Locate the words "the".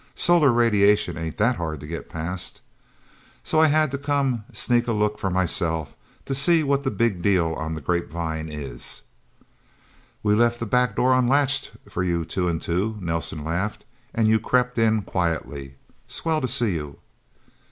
6.83-6.89, 7.75-7.81, 10.59-10.65